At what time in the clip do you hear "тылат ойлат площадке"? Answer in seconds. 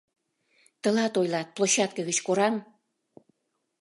0.81-2.01